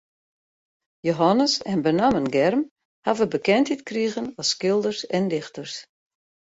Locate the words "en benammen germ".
1.73-2.63